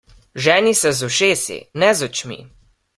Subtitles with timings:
[0.45, 2.39] Ženi se z ušesi, ne z očmi!